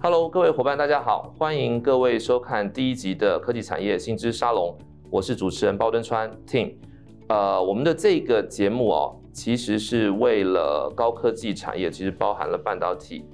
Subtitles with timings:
[0.00, 4.76] Hello，各位伙伴，大家好，欢迎各位收看第一集的科技产业新知沙龙，
[5.10, 6.74] 我是主持人包敦川 Tim。
[7.28, 13.24] 呃，我们的这个节目哦，其实是为了高科技产业，其实包含了半导体、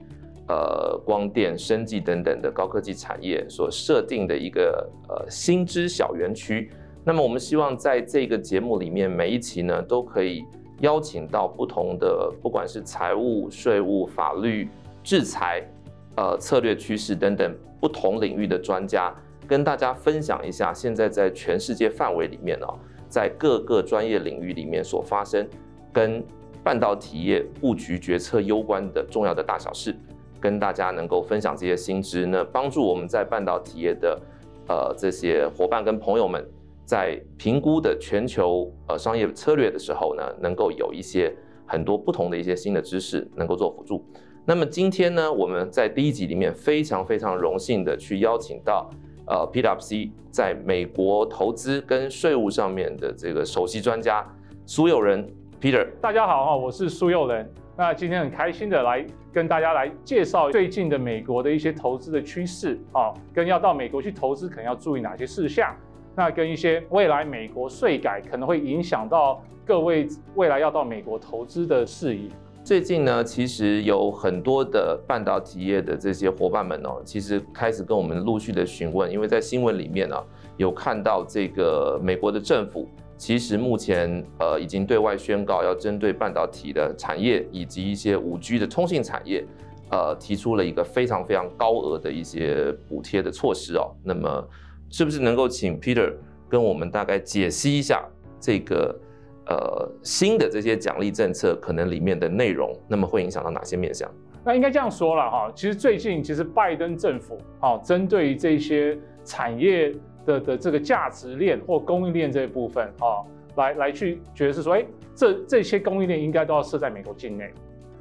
[0.49, 6.71] 呃光电、生技等等的高科技产业所设定的一个呃新知小园区。
[7.05, 10.43] 那么我们希望在这个节目里面，每一期呢都可以
[10.83, 14.69] 邀请到不同的，不管是财务、税务、法律、
[15.02, 15.66] 制裁。
[16.15, 19.11] 呃，策略趋势等等不同领域的专家
[19.48, 22.66] 跟大家分享一下，现在在全世界范围里面呢，
[23.09, 25.48] 在各个专业领域里面所发生
[25.91, 26.23] 跟
[26.62, 29.97] 半导体业布局决策攸关的重要的大小事，
[30.39, 34.20] 跟大家能够分享这些新知呢，帮助我们在半导体业的
[34.69, 36.47] 呃这些伙伴跟朋友们
[36.92, 44.05] 在评估的全球呃商业策略的时候呢，能够有一些很多不同的一些新的知识能够做辅助。
[44.45, 48.91] 那么今天呢，我们在第一集里面非常非常荣幸的去邀请到，
[49.27, 54.22] 呃，PwC 在美国投资跟税务上面的这个首席专家
[54.67, 55.27] 苏佑仁
[55.62, 55.89] Peter。
[55.98, 57.50] 大家好哈，我是苏佑仁。
[57.74, 59.02] 那今天很开心的来
[59.33, 65.74] 跟大家来介绍最近的美国的一些投资的趋势啊，跟要到美国去投资可能要注意哪些事项，
[66.14, 72.28] 那跟一些未来美国税改可能会影响到各位未来要到美国投资的事宜。
[72.64, 80.16] 最近呢，其实有很多的半导体业的这些伙伴们哦，其实开始跟我们陆续的询问，因为在新闻里面呢，
[80.58, 89.44] 有看到这个美国的政府，其实目前呃已经对外宣告要针对半导体的产业以及一些五 G 的通信产业，
[89.90, 93.90] 呃提出了一个非常非常高额的一些补贴的措施哦。
[94.05, 94.48] 那么
[94.93, 96.12] 是不是能够请 Peter
[96.48, 98.05] 跟我们大概解析一下
[98.39, 98.97] 这个？
[99.45, 104.09] 呃，新的这些奖励政策可能里面的内容，那么会影响到哪些面向？
[104.45, 109.92] 那应该这样说了哈，其实最近其实拜登政府啊，针对这些产业
[110.25, 113.27] 的的这个价值链或供应链这一部分啊，
[113.57, 117.52] 来来去觉得是说，哎，这这些供应链应该都要设在美国境内。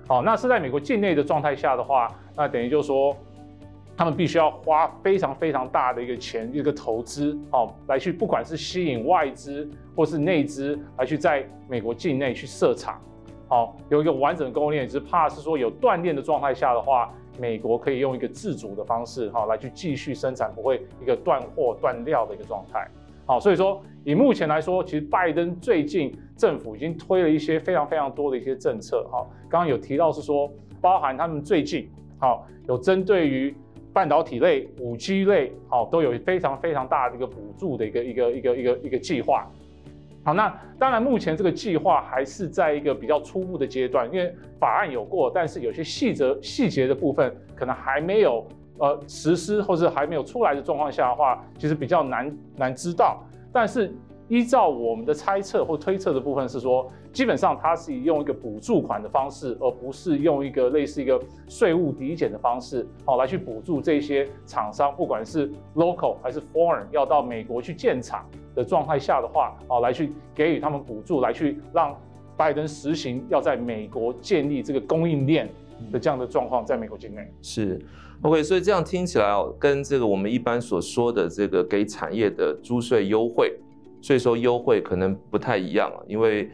[0.08, 2.08] 好，那设在美国境内的状态下的话，
[2.38, 3.18] 那等于就是说。
[3.98, 13.00] 他们必须要花非常非常大的一个钱，一个投资，哦，来去不管是吸引外资或是内资，来去在美国境内去设厂，
[13.48, 22.88] 好，有一个完整的供应链，只是怕是说有断链的状态下的话，美国可以用一个自主的方式，哈，来去继续生产，不会一个断货断料的一个状态，
[23.28, 30.52] 好，所以说以目前来说，其实拜登最近政府已经推了一些非常非常多的一些政策，哈，刚刚有提到是说，
[30.82, 31.88] 包含他们最近，
[32.18, 33.56] 好，有针对于。
[33.94, 39.48] 半导体类、五 G 类，好，都有非常非常大的一个补助的一个一个一个一个一个计划。
[40.24, 48.48] 好，那当然目前这个计划还是在一个比较初步的阶段，因为法案有过，但是有些细则细节的部分可能还没有
[48.78, 53.24] 呃实施，或者还没有出来的状况下的话，其实比较难难知道。
[53.52, 53.92] 但是
[54.32, 68.26] 依照我们的猜测或推测的部分是说，基本上它是以用一个补助款的方式，而不是用一个类似一个税务抵减的方式，好来去补助这些厂商，不管是 local 还是 foreign 要到美国去建厂
[68.56, 71.94] 的状态下的话，好来去给予他们补助，来去让
[72.38, 75.50] 拜登实行要在美国建立这个供应链
[75.92, 77.78] 的这样的状况，在美国境内是
[78.22, 83.54] OK，所以这样听起来哦，跟这个我们一般所说的这个给产业的租税优惠。
[84.02, 86.50] 税收优惠可能不太一样啊，因为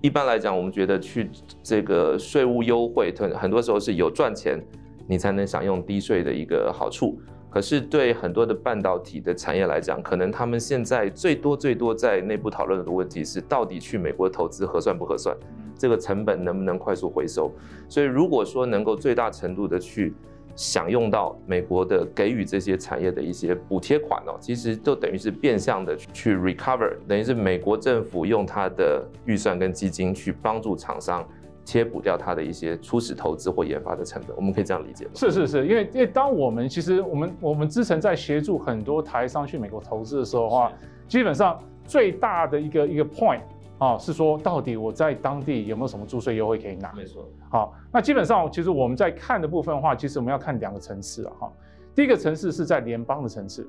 [0.00, 1.28] 一般来讲，我们觉得去
[1.62, 4.60] 这个税务优惠，很很多时候是有赚钱，
[5.06, 7.20] 你才能享用低税的一个好处。
[7.50, 15.36] 可是对很多的半导体的产业来讲，可能他们现在最多最多在内部讨论的问题是，到底去美国投资合算不合算，
[15.76, 17.52] 这个成本能不能快速回收？
[17.90, 20.14] 所以如果说能够最大程度的去
[20.54, 31.26] 享用到美国的给予这些产业的一些补贴款哦，其实就等于是变相的去 recover，等于是美国政府用它的预算跟基金去帮助厂商
[31.64, 35.12] 贴补掉它的一些初始投资或研发的成本，我们可以这样理解吗？
[35.14, 40.72] 是是是，因为因为当我们其实我们我们之前在协助很多台商去美国投资的时候的话，
[41.08, 43.40] 基本上最大的一个一个 point。
[43.82, 46.92] 啊，是说到底我在当地有没有什么租税优惠可以拿？
[46.92, 47.28] 没错。
[47.50, 51.32] 好，那基本上其实我们在看的部分的话，其实我们要看两个层次啊。
[51.40, 51.52] 哈，
[51.92, 53.68] 第一个层次是在联邦的层次，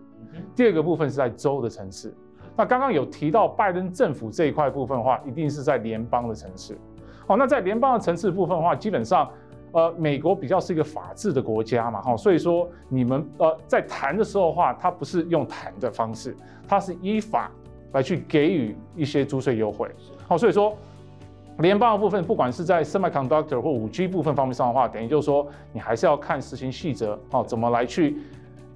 [0.56, 2.16] 第二个部分是在州的层次。
[2.56, 6.78] 那刚刚有提到拜登政府这一块部分的话，一定是在联邦的层次。
[7.26, 9.28] 好，那在联邦的层次部分的话，基本上
[9.72, 16.38] 呃，美国比较是一个法治的国家嘛，哈，所以说你们呃在谈的时候的话，它不是用谈的方式，
[16.68, 17.50] 它是依法。
[17.94, 19.90] 来去给予一些租税优惠，
[20.28, 20.76] 好，所以说
[21.60, 28.18] 联邦的部分，不管是在 semiconductor 或五 G 部分方面上的话，等于就是说，你还是要看实行细则哦，怎么来去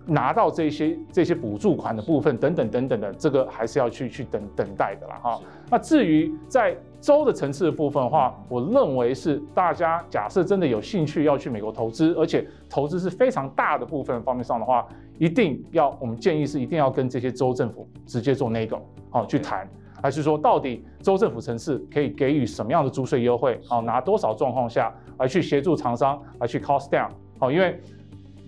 [0.08, 5.40] 拿到这些这些补助款的部分等等等等的，这个还是要去去等等待的啦哈。
[5.70, 14.88] 那至于在州的层次的部分的话，我认为是大家假设真的有兴趣要去美国投资，而且投资是非常大的部分方面上的话，
[15.20, 19.68] 一定要我们建议是一定要跟这些州政府直接做 nego 好去谈。
[20.00, 23.60] 还是说，到底州政府层次可以给予什么样的租税优惠？
[23.68, 27.10] 好，拿多少状况下来去协助厂商来去 cost down？
[27.40, 27.80] 好，因为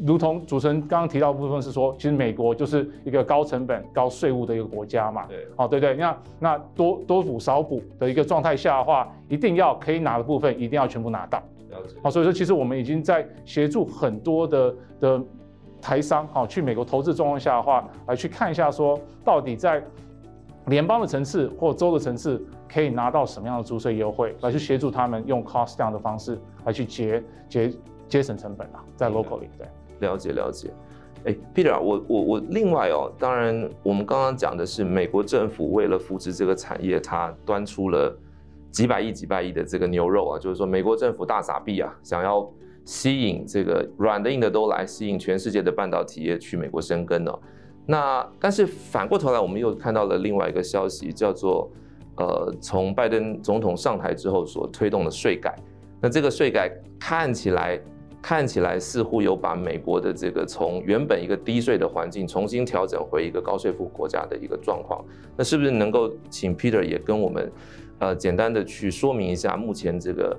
[0.06, 5.26] 如同主持人刚刚提到的部分是说，其实美国就是一个高成本、高税务的一个国家嘛。
[5.28, 5.96] 对，好，对不对？
[5.96, 11.42] 那那多多补少补的一个状态下的话，一定要可以拿的部分一定要全部拿到。
[12.02, 15.22] 好，所以说其实我们已经在协助很多的的
[15.82, 19.84] 台商，好，去美国投资状况下的话，来去看一下说到底在。
[20.66, 27.74] 联邦的层次或州的层次可以拿到什么样的租税优惠，来去协助他们用 cost down 的方式来去节节
[28.08, 29.68] 节省成本啊，在 locally 对，
[30.00, 30.72] 了解了解。
[31.26, 38.18] 哎，Peter，我我我另外哦，当然我们刚刚讲的是美国政府为了扶持这个产业，它端出了
[38.72, 42.50] 几百亿几百亿的这个牛肉啊，就是说美国政府大撒币啊，想要
[42.86, 47.38] 吸引这个软的硬的都来，吸引全世界的半导体业去美国生根哦。
[47.86, 51.70] 那但是反过头来，我们又看到了另外一个消息，叫做，
[52.16, 55.54] 呃，从拜登总统上台之后所推动的税改。
[56.00, 57.78] 那这个税改看起来
[58.22, 65.04] 看起来似乎有把美国的这个从原本一个低税的环境重新调整回一个高税负国家的一个状况。
[65.38, 67.52] 那是不是能够请 Peter 也跟我们
[68.00, 70.38] 呃简单的去说明一下目前这个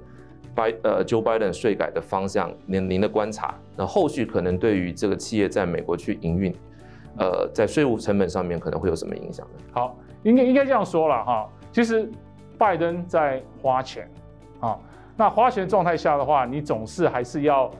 [0.55, 3.55] 拜呃 Joe Biden 税改的方向，您您的观察？
[3.77, 6.55] 那后续可能对于这个企业在美国去营运？
[7.19, 9.65] 呃，在税务成本上面可能会有什么影响呢？
[9.73, 11.49] 好，应该应该这样说了哈。
[11.73, 12.09] 其实
[12.57, 14.09] 拜登在花钱
[14.61, 14.79] 啊，
[15.21, 17.71] 那花钱状态下的话，你总是还是要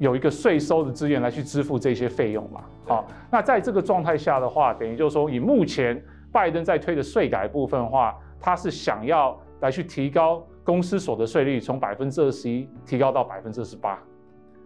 [0.00, 2.64] 有一个税收的资源来去支付这些费用嘛。
[2.88, 6.02] 好，那在这个状态下的话，等于就是说，以目前
[6.32, 13.96] 拜登在推的税改部分的话，他是想要来去提高公司所得税率从百分之二十一提高到百分之二十八。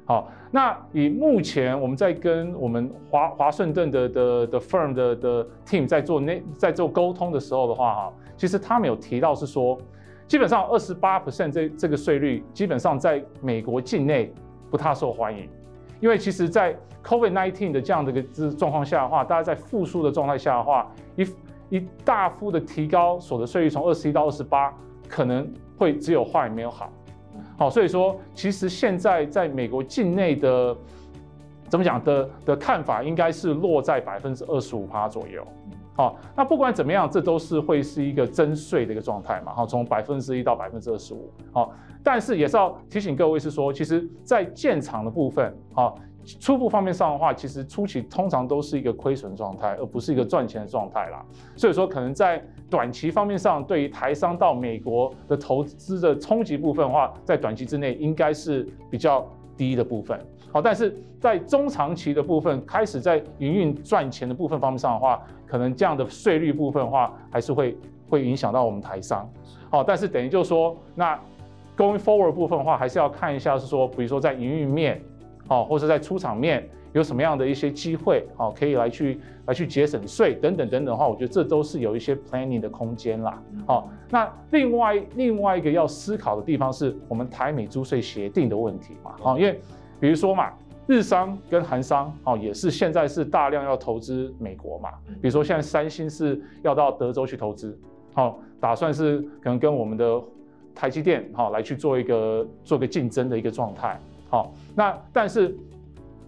[0.07, 9.77] 好，那以目前我们在跟我们华华盛顿的的的 firm 的的 team 在做那在做沟通的时候的话，哈，其实他们有提到是说，
[10.27, 14.33] 基本上二十八 percent 这这个税率基本上在美国境内
[14.71, 15.49] 不太受欢迎，
[16.01, 16.75] 因为其实在
[17.05, 21.27] COVID-19 的这样的一个状况下的话，大家在复苏的状态下的话，一
[21.69, 24.73] 一大幅的提高所得税率从二十一到二十八，
[25.09, 26.91] 可能会只有坏没有好。
[27.57, 30.77] 好，所以说其实现在在美国境内的
[31.69, 35.47] 怎么讲的的看法，应该是落在百分之二十五趴左右。
[35.95, 39.55] 好，那不管怎么样，这都是会是一个征税的一个状态嘛。
[39.55, 41.31] 好，从百分之一到百分之二十五。
[41.53, 45.97] 好，但是也是要提醒各位是说，其实在建厂的部分，好。
[46.41, 51.23] 初步方面上的话，其实初期通常都是一个亏损状态，而不是一个赚钱的状态啦。
[51.55, 60.19] 所以说，可能在短期方面上，对于台商到美国的投资的冲击部分的话，在短期之内应该是比较低的部分。
[60.53, 67.77] 好，但是在中长期的部分，开始在营运赚钱的部分方面上的话，可能这样的税率部分的话，还是会
[68.09, 69.29] 会影响到我们台商。
[69.71, 71.19] 好，但是等于就是说，那
[71.77, 75.01] going forward 部分的话，还是要看一下是说，比如说在营运面。
[75.49, 83.43] 哦，或者在出厂面有什么样的一些机会，哦，可以来去来去节省税等等等等的话，我觉得这都是有一些 planning 的空间啦。
[83.67, 89.17] 好，那另外另外一个要思考的地方是我们台美租税协定的问题嘛。
[89.21, 89.61] 好，因为
[89.99, 90.53] 比如说嘛，
[90.87, 94.91] 日商跟韩商哦也是现在是大量要投资美国嘛。
[95.21, 97.77] 比如说现在三星是要到德州去投资，
[98.13, 100.23] 好，打算是可能跟我们的
[100.77, 103.99] 台积电好来去做一个做个竞争的一个状态。
[104.31, 105.57] 好，那但是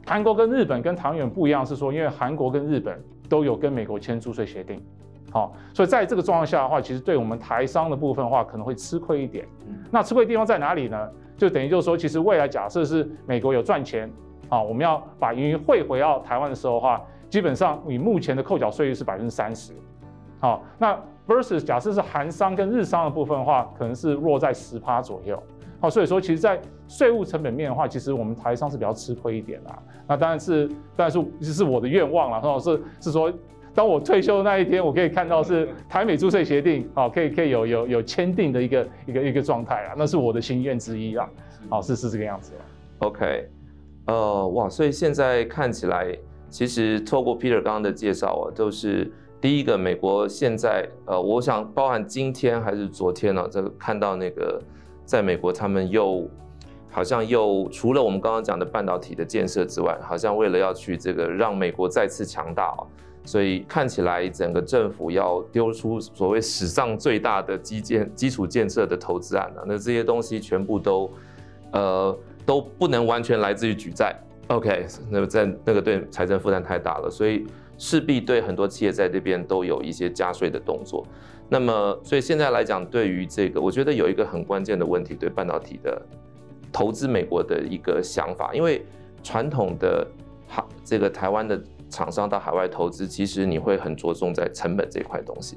[0.06, 4.80] 韩国跟日本跟台湾不一样，是说因为韩国跟日本都有跟美国签租税协定，
[5.32, 9.44] 好，所以在这个状况下的话，其实对我们台商的部分的话，可能会吃亏一点。
[9.90, 11.10] 那吃亏的地方在哪里呢？
[11.36, 14.10] 就等于就是说，其实未来假设是美国有赚钱，
[14.48, 19.72] 啊，我们要把盈余汇回到台湾的时候的话，基本上你目前的扣缴税率是百分之三十，
[20.38, 20.96] 好，那
[21.26, 25.42] versus 假设是韩商跟日商的部分的话，可能是落在十趴左右。
[25.80, 29.78] 好，所以说，其实，在税务成本面的话，其实我们台商是比较吃亏一点啦。
[30.06, 30.66] 那当然是，
[30.96, 32.40] 当然是，这是我的愿望啦。
[32.40, 33.32] 哈，是是说，
[33.74, 41.28] 当我退休的那一天，我可以看到是台美租税协定，好，可以可以有有有签订的一个一个一个状态啊，那是我的心愿之一啊。
[41.68, 42.52] 好，是是这个样子。
[42.98, 43.48] OK，
[44.06, 46.16] 呃，哇，所以现在看起来，
[46.48, 49.12] 其实透过 Peter 刚刚的介绍啊，就是。
[49.38, 54.60] 第一个，美国现在呃，我想包含今天还是昨天呢、啊，这个看到那个
[55.04, 56.28] 在美国他们又
[56.96, 62.88] 好像又除了我们刚刚讲的半导体的建设之外，好像为了要去这个让美国再次强大哦，
[63.22, 71.10] 所以看起来整个政府要丢出所谓史上最大的基建基础建设的投资案了、那这些东西全部都
[71.72, 74.16] 呃都不能完全来自于举债。
[74.46, 77.44] OK，那么在那个对财政负担太大了，所以
[77.76, 81.06] 势必对很多企业在这边都有一些加税的动作。
[81.50, 86.00] 那么，所以现在来讲，对于这个，我觉得有一个很关键的问题，对半导体的
[86.76, 88.85] 投资美国的一个想法，因为
[89.23, 90.06] 传统的
[90.47, 95.56] 海这个台湾的厂商到海外投资，其实你会很着重在成本这块东西。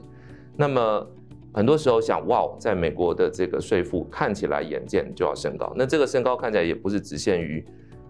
[0.55, 1.05] 那么
[1.53, 7.61] 很多时候想，哇，在美国的这个税负看起来眼见就要升高，那这个升高看起来也不是只限于。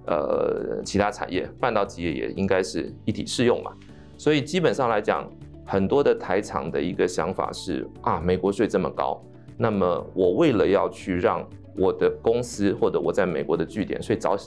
[0.05, 3.71] 呃，其他产业，半导体业也应该是一体适用嘛。
[4.17, 5.29] 所以基本上来讲，
[5.65, 9.21] 很多的台厂的一个想法是啊，美国税这么高，
[9.55, 11.47] 那么我为了要去让
[11.79, 14.37] 我的公司或者我在美国的据点所以缴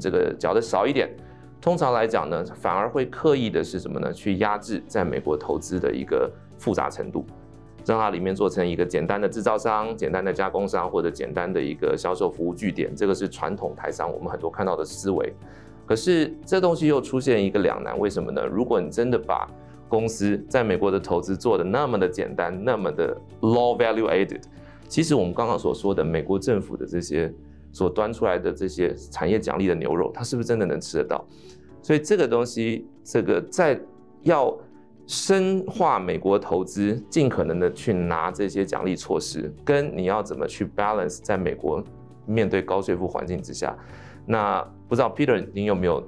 [0.00, 1.08] 这个缴的少一点，
[1.60, 4.12] 通常来讲呢，反而会刻意的是什么呢？
[4.12, 7.24] 去压制在美国投资的一个复杂程度。
[7.86, 15.32] 让它里面做成一个简单的制造商、简单的加工商或者简单的一个销售服务据点，这个是传统台商我们很多看到的思维。
[15.86, 18.44] 可是这东西又出现一个两难，为什么呢？
[18.44, 19.48] 如果你真的把
[19.88, 24.42] 公司在美国的投资做得那么的简单，那么的 low value added，
[24.88, 27.32] 其实我们刚刚所说的美国政府的这些
[27.70, 31.24] 所端出来的这些产业奖励的牛肉，它是不是真的能吃得到？
[31.82, 33.80] 所以这个东西，这个在
[34.22, 34.58] 要。
[35.10, 41.82] 深化美国投资，尽可能的去拿这些奖励措施，跟你要怎么去 balance 在美国
[42.26, 43.74] 面对高税负环境之下，
[44.26, 46.06] 那不知道 Peter 您有没有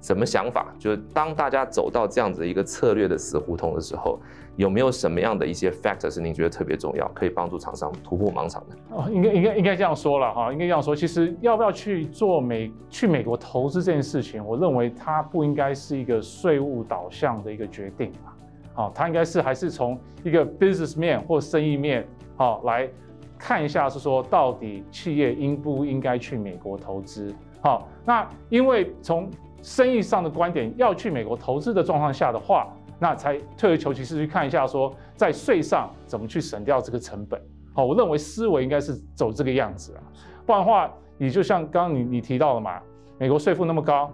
[0.00, 0.74] 什么想法？
[0.78, 4.18] 就是当大家走到这样子一个策略的死胡同的时候，
[4.58, 8.76] 有没有什么样的一些 factor 是您觉得特别重要，可以帮助厂商突破盲场的？
[8.90, 10.96] 哦，应该应该应该这样说了哈，应该这样说。
[10.96, 18.34] 其实要不要去做美去美国投资这件事情，我认为它不应该是一个税务导向的一个决定啊。
[18.74, 22.90] 好，它应该是还是从一个 business 面或生意面，好来
[23.38, 27.32] 看一下，是说到底企业应不应该去美国投资？
[27.60, 29.30] 好，那因为从
[29.62, 32.66] 生意上的观点，要去美国投资的状况下的话，
[32.98, 37.40] 那才退而求其次去看一下，说在税上怎么去省掉这个成本。
[37.74, 40.02] 好，我认为思维应该是走这个样子啊，
[40.44, 42.80] 不然的话，你就像刚刚你你提到的嘛，
[43.18, 44.12] 美国税负那么高，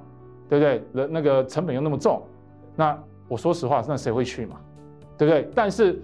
[0.49, 0.83] 对不对？
[0.93, 2.23] 人那个成本又那么重，
[2.77, 2.99] 那。
[3.27, 4.57] 我说实话，那谁会去嘛？
[5.17, 5.49] 对不对？
[5.55, 5.99] 但是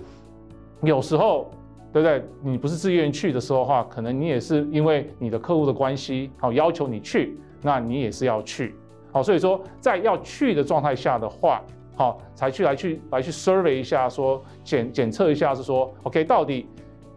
[0.80, 1.50] 有时候，
[1.92, 2.24] 对不对？
[2.42, 8.74] 你不是自愿去的时候的话，可能你也是因为你的客户的关系，好要求你去，那你也是要去。
[9.12, 11.62] 好，所以说在要去的状态下的话，
[12.00, 16.66] 好才去来去来去 survey 一下说，说检检测一下是说，OK，到底。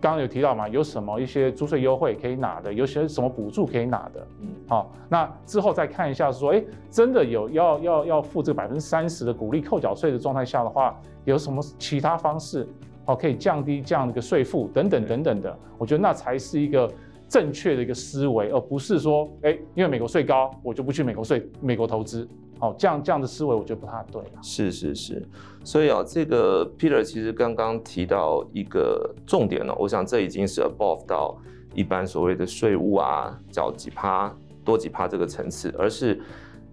[0.02, 6.62] 刚刚有提到嘛，有什么一些租税优惠可以拿的，有些什么补助可以拿的，嗯，好，那之后再看一下说，哎，
[6.92, 12.68] 真的有要要要付这个百分之三十的鼓励扣缴税的状态下的话，有什么其他方式，
[13.06, 16.92] 好，可以降低这样的一个税负等等等等的，我觉得那才是一个
[17.30, 22.28] 正确的一个思维，而不是说，哎，因为美国税高，我就不去美国税美国投资。
[22.60, 24.22] 哦，这样这样的思维我觉得不太对。
[24.42, 25.28] 是是是，
[25.66, 31.38] 所以啊，这个 Peter 其实刚刚提到一个重点呢，我想这已经是 above 到
[31.74, 34.34] 一般所谓的税务啊，缴几趴
[34.64, 36.22] 多几趴这个层次，而是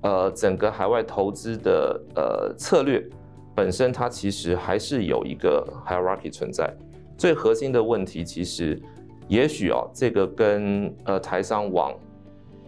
[0.02, 3.04] 呃整个海外投资的呃策略
[3.52, 6.72] 本身，它其实还是有一个 hierarchy 存在。
[7.18, 8.80] 最核心的问题，其实
[9.26, 11.92] 也许哦，这个跟呃台商往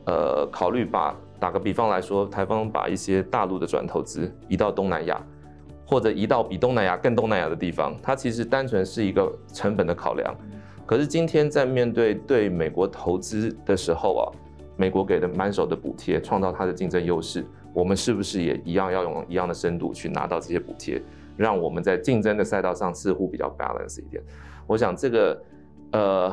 [0.07, 1.17] 呃考虑把。
[1.43, 5.21] 打个比方来说，台方把一些大陆的转投资移到东南亚，
[5.85, 10.33] 或者移到比东南亚更东南亚的地方，它其实单纯是一个成本的考量。
[10.87, 14.25] 可是今天在面对对美国投资的时候啊，
[14.77, 17.45] 美国给的满手的补贴，创造它的竞争优势，
[17.75, 21.03] 我们是不是也一样要用一样的深度去拿到这些补贴，
[21.37, 24.23] 让我们在竞争的赛道上似乎比较 balance 一点？
[24.69, 25.43] 我想这个，
[25.91, 26.33] 呃，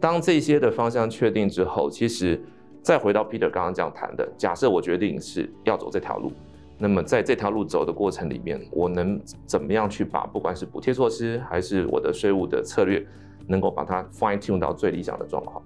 [0.00, 2.42] 当这些的方向确定之后，其实。
[2.86, 6.30] 再回到 Peter 刚刚这样谈的，假设我决定是要走这条路，
[6.78, 13.04] 那么在这条路走的过程里面，我能怎么样去把不管是补贴措施还是我的税务的策略，
[13.48, 15.60] 能够把它 fine tune 到最理想的状况？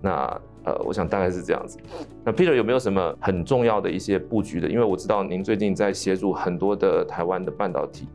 [0.00, 0.10] 那
[0.64, 1.78] 呃，我想大概是这样子。
[2.24, 4.66] 那 Peter 有没有什么很重要的一些布局的？
[4.66, 8.08] 因为我知道您最近在协助很多的台湾的半导体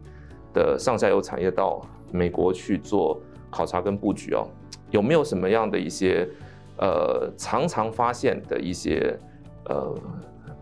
[0.52, 1.80] 的上下游产业到
[2.12, 3.22] 美国去做
[3.52, 4.48] 考察跟布局哦，
[4.90, 6.28] 有没有什么样的一些？
[6.80, 9.18] 呃，常常发现的一些
[9.66, 9.94] 呃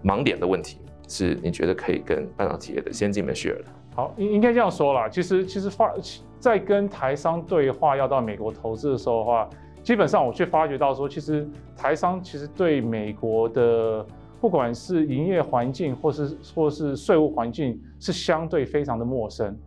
[0.03, 3.65] 盲点的问题，是你觉得可以跟半导体业的先进们学的？
[3.95, 5.07] 好，应应该这样说啦。
[5.07, 5.93] 其实其实发
[6.39, 9.49] 在跟台商对话要到美国投资的时候的话，
[9.83, 14.05] 基本上我却发觉到说，其实台商其实对美国的
[14.41, 19.57] 不管是营业环境或是或是税务环境是相对非常的陌生，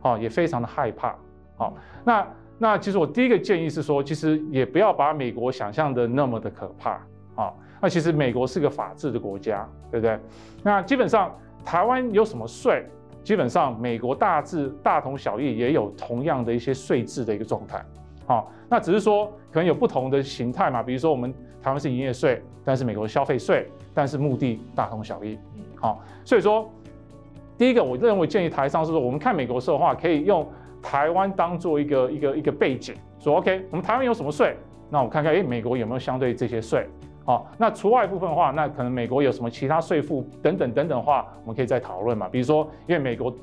[0.00, 1.16] 啊，也非常的害怕。
[1.56, 1.74] 好，
[2.04, 2.26] 那
[2.58, 7.00] 那其实我第一个建议是说，其实也不要把美国想象的那么的可怕。
[7.34, 10.18] 啊，那其实美国是个法治的国家，对不对？
[10.62, 11.34] 那基本上
[11.64, 12.86] 台湾有什么税？
[13.22, 17.84] 基本上，美国大致大同小异，也有同样的一些税制的一个状态。
[18.24, 20.82] 好，那只是说可能有不同的形态嘛。
[20.82, 25.36] 比如说，我们台湾是营业税，但是美国消费税，但是目的大同小异。
[25.74, 26.70] 好，所以说，
[27.58, 30.48] 第一个，我认为建议台商是说，我们看美国税的话，可以用
[30.86, 34.56] 台湾当做一个一个一个背景，说 OK，我们台湾有什么税？
[34.88, 36.86] 那我看看，哎，美国有没有相对这些税？
[37.24, 42.28] 好，那除外部分的话，那可能美国有什么其他税负等等等等的话，我们可以再讨论嘛。
[42.28, 43.34] 比如说，因为美国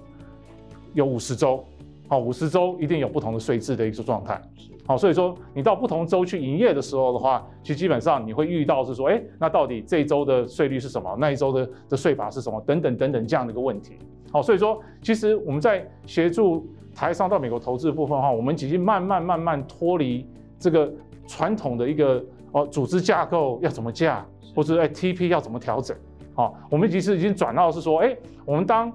[0.94, 1.62] 有五十州，
[2.08, 4.42] 好，五十州一定有不同的税制的一个状态。
[4.88, 11.14] 好，所以说你到不同州去营业的时候的话，其实基本上你会遇到是说，哎，那到底这一州的税率是什么？
[11.20, 12.64] 那一州的的税法是什么？
[12.66, 14.00] 等等等等这样的一个问题。
[14.32, 20.28] 好，所以说其实我们在协助台商到美国投资的部分的话，我们已经慢慢慢慢脱离
[20.60, 20.92] 这个
[21.28, 22.24] 传统的一个。
[22.56, 24.24] 哦，组织架构要怎么架，
[24.56, 25.98] 或者哎 TP 要怎么调整？
[26.36, 28.94] 好，我们其实已经转到是说，哎，我们当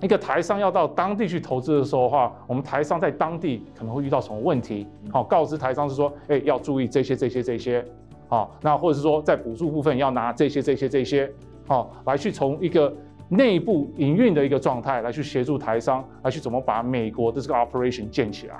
[0.00, 4.88] 一个台商要到当地去投资的时候的话，我们台商在当地可能会遇到什么问题？
[5.12, 7.86] 好，告知台商是说，哎，要注意这些这些这些，
[8.26, 11.32] 好，那或者是说在补助部分要拿这些这些这些，
[11.68, 12.92] 好，来去从一个
[13.28, 18.56] 内部营运的一个状态来去协助台商来去怎么把美国的这个 operation 建起来。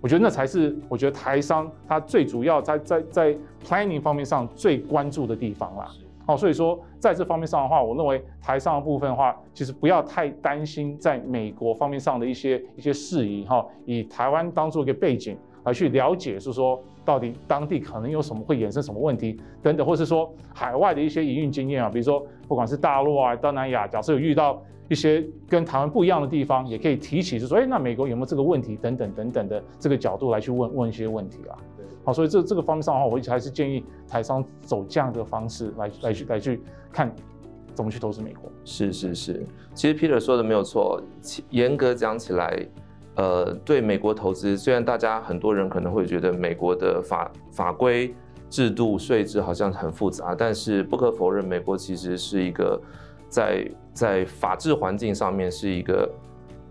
[0.00, 5.90] 我觉得那才是我觉得台商他最主要在在在 planning 方面上最关注的地方啦。
[6.26, 24.62] 好，所以说在这方面上的话，我认为台商的部分的话，其实不要太担心在美国方面上的一些一些事宜哈，以台湾当做一个背景来去了解，是说到底当地可能有什么会衍生什么问题等等，或是说海外的一些营运经验啊，比如说不管是大陆啊、东南亚，假设有遇到。
[24.90, 28.74] 一些跟台湾不一样的地方，也可以提起，就是说，哎，那美国有没有这个问题？
[28.74, 31.54] 等等等等的这个角度来去问问一些问题啊。
[31.76, 37.14] 对，好，所以这这个方面上的话，我一直还是建议台商走这样的方式来来去来去看
[37.72, 38.50] 怎么去投资美国。
[38.64, 41.00] 是是是，其实 Peter 说的没有错。
[41.50, 42.66] 严格讲起来，
[43.20, 48.14] 呃，对美国投资，虽然大家很多人可能会觉得美国的法法规
[48.48, 52.80] 制度、税制好像很复杂，但是不可否认，美国其实是一个。
[53.30, 56.10] 在在法治环境上面是一个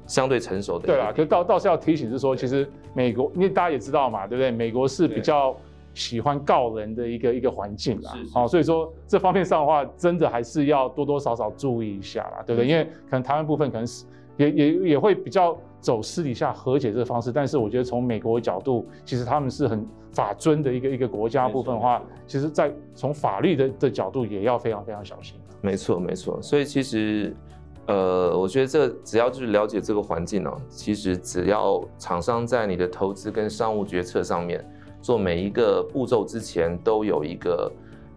[0.05, 0.87] 相对成熟的。
[0.87, 4.51] 对啊，可是倒倒是要提醒是说，其实美国，因为大家也知道嘛，对不对？
[4.51, 5.55] 美国是比较
[5.93, 8.11] 喜欢告人的一个一个环境啦。
[8.33, 12.67] 好，所以说这方面上的话，真的还是要多多少少注意一下啦，对不对？
[12.67, 14.03] 因为可能台湾部分可能是
[14.35, 25.35] 也也也会比较走私底下和解这个方式，但是我觉得从美国的角度，其实他们是很法尊的一个一个国家部分的话，其实在从法律的的角度也要非常非常小心。
[25.61, 26.41] 没错，没错。
[26.41, 27.35] 所以其实，
[27.87, 34.63] 呃，我觉得这只要就是了解这个环境哦，其实只要厂商在你的投资跟商务决策上面
[35.01, 37.71] 做每一个步骤之前，都有一个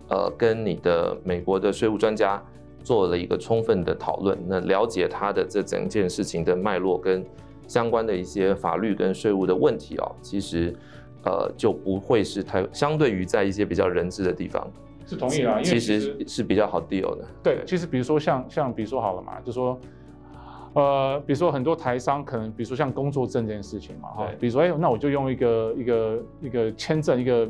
[0.08, 2.42] 呃跟你的美国的税务专家
[2.82, 7.24] 做了一个充分的讨论，那了解他的这整件事情的脉络跟
[7.72, 10.76] 相关的一些法律跟税务的问题哦，其实
[11.24, 14.70] 呃就不会是太相对于在一些比较人治的地方。
[15.06, 17.24] 是同意啦，因为其实，其实是比较好 deal 的。
[17.42, 19.78] 对，其实比如说像像比如说好了嘛，就说，
[20.74, 27.48] 呃，比如说很多台商可能，比如说像工作证这件事情嘛，哈，比如说哎，那我就用一个一个一个签证，一个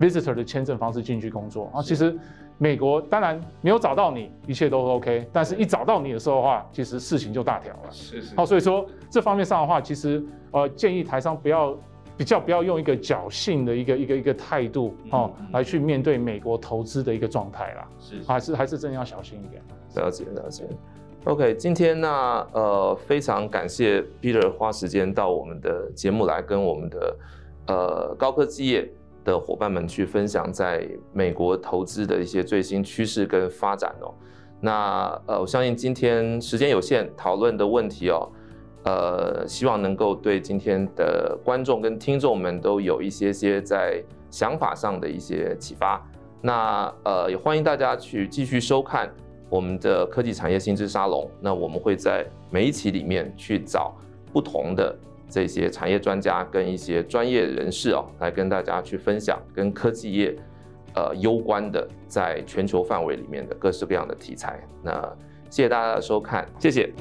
[0.00, 1.80] visitor 的签证方式进去工作啊。
[1.80, 2.18] 其实
[2.62, 7.90] 美国当然没有找到你，一切都 OK，但是一找到你的时候的话，其实事情就大条了。
[7.90, 8.36] 是是。
[8.36, 11.76] 好，所以说这方面上的话，其实呃建议台商不要。
[12.14, 19.62] 比较不要用一个侥幸的一个一个一个态度哦，来去面对美国投资的一个状态啦，是还是还是真的要小心一点。
[19.96, 20.64] 了解了解。
[21.24, 22.08] OK，今天呢
[22.52, 27.16] 呃非常感谢 Peter 花时间到我们的节目来跟我们的
[27.68, 28.88] 呃高科技业
[29.24, 34.14] 的伙伴们去分享在美国投资的一些最新趋势跟发展哦。
[34.60, 38.28] 那呃我相信今天时间有限，讨论的问题哦。
[38.84, 46.04] 呃，希望能够对今天的观众跟听众们都有一些些在想法上的一些启发。
[46.40, 49.08] 那呃，也欢迎大家去继续收看
[49.48, 51.30] 我们的科技产业新知沙龙。
[51.40, 53.94] 那我们会在每一期里面去找
[54.32, 54.92] 不同的
[55.32, 60.36] 这些产业专家跟一些专业人士哦，来跟大家去分享跟科技业
[60.94, 64.60] 呃攸关的在全球范围里面的各式各样的题材。
[64.82, 64.92] 那
[65.48, 66.92] 谢谢大家的收看，谢谢。